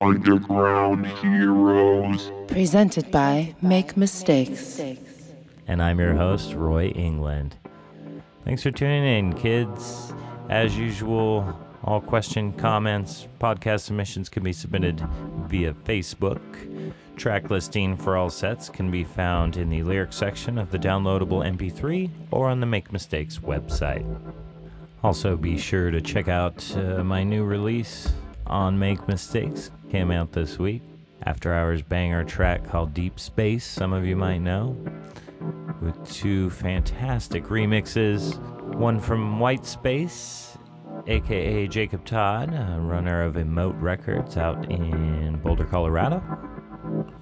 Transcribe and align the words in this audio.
Underground 0.00 1.08
Heroes. 1.08 2.30
Presented 2.46 3.10
by 3.10 3.52
Make 3.60 3.96
Mistakes. 3.96 4.80
And 5.66 5.82
I'm 5.82 5.98
your 5.98 6.14
host, 6.14 6.54
Roy 6.54 6.90
England. 6.90 7.56
Thanks 8.44 8.62
for 8.62 8.70
tuning 8.70 9.04
in, 9.04 9.32
kids. 9.32 10.12
As 10.50 10.78
usual, 10.78 11.52
all 11.82 12.00
question, 12.00 12.52
comments, 12.52 13.26
podcast 13.40 13.80
submissions 13.80 14.28
can 14.28 14.44
be 14.44 14.52
submitted 14.52 15.00
via 15.48 15.74
Facebook. 15.74 16.38
Track 17.16 17.50
listing 17.50 17.96
for 17.96 18.16
all 18.16 18.30
sets 18.30 18.68
can 18.68 18.92
be 18.92 19.02
found 19.02 19.56
in 19.56 19.68
the 19.68 19.82
lyric 19.82 20.12
section 20.12 20.58
of 20.58 20.70
the 20.70 20.78
downloadable 20.78 21.44
MP3 21.44 22.08
or 22.30 22.48
on 22.48 22.60
the 22.60 22.66
Make 22.66 22.92
Mistakes 22.92 23.40
website. 23.40 24.06
Also, 25.02 25.36
be 25.36 25.58
sure 25.58 25.90
to 25.90 26.00
check 26.00 26.28
out 26.28 26.64
uh, 26.76 27.02
my 27.02 27.24
new 27.24 27.42
release 27.42 28.12
on 28.46 28.78
Make 28.78 29.08
Mistakes. 29.08 29.72
Came 29.90 30.10
out 30.10 30.32
this 30.32 30.58
week. 30.58 30.82
After 31.22 31.54
Hours 31.54 31.80
banger 31.80 32.22
track 32.22 32.68
called 32.68 32.92
Deep 32.92 33.18
Space, 33.18 33.64
some 33.64 33.94
of 33.94 34.04
you 34.04 34.16
might 34.16 34.38
know, 34.38 34.76
with 35.80 36.12
two 36.12 36.50
fantastic 36.50 37.44
remixes. 37.44 38.36
One 38.74 39.00
from 39.00 39.40
White 39.40 39.64
Space, 39.64 40.58
aka 41.06 41.66
Jacob 41.66 42.04
Todd, 42.04 42.52
a 42.52 42.78
runner 42.78 43.22
of 43.22 43.34
Emote 43.34 43.80
Records 43.80 44.36
out 44.36 44.70
in 44.70 45.40
Boulder, 45.42 45.64
Colorado, 45.64 46.22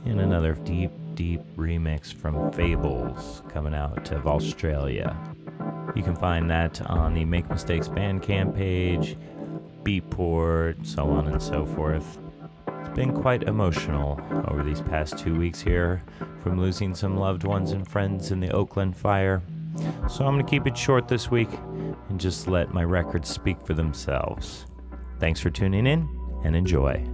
and 0.05 0.21
another 0.21 0.55
deep, 0.55 0.91
deep 1.15 1.41
remix 1.57 2.13
from 2.13 2.51
Fables 2.53 3.43
coming 3.49 3.75
out 3.75 4.11
of 4.11 4.27
Australia. 4.27 5.17
You 5.95 6.03
can 6.03 6.17
find 6.17 6.51
that 6.51 6.81
on 6.91 7.15
the 7.15 7.25
Make 7.25 7.49
Mistakes 7.49 7.89
Bandcamp 7.89 8.57
page, 8.57 9.17
Beatport, 9.85 10.85
so 10.85 11.09
on 11.09 11.29
and 11.29 11.41
so 11.41 11.65
forth. 11.65 12.19
Been 12.97 13.13
quite 13.13 13.43
emotional 13.43 14.19
over 14.49 14.63
these 14.63 14.81
past 14.81 15.19
two 15.19 15.35
weeks 15.35 15.61
here 15.61 16.03
from 16.43 16.59
losing 16.59 16.95
some 16.95 17.19
loved 17.19 17.45
ones 17.45 17.73
and 17.73 17.87
friends 17.87 18.31
in 18.31 18.41
the 18.41 18.51
Oakland 18.53 18.97
fire. 18.97 19.43
So 20.09 20.25
I'm 20.25 20.33
going 20.33 20.47
to 20.47 20.51
keep 20.51 20.67
it 20.67 20.79
short 20.79 21.07
this 21.07 21.31
week 21.31 21.51
and 22.09 22.19
just 22.19 22.49
let 22.49 22.73
my 22.73 22.85
records 22.85 23.29
speak 23.29 23.61
for 23.67 23.75
themselves. 23.75 24.65
Thanks 25.21 25.41
for 25.41 25.51
tuning 25.51 25.87
in 25.87 26.09
and 26.43 26.57
enjoy. 26.57 27.05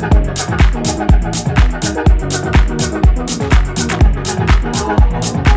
Thank 0.00 0.38
you. 5.36 5.47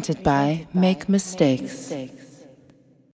presented 0.00 0.24
by 0.24 0.66
Make 0.72 1.08
Mistakes. 1.08 1.92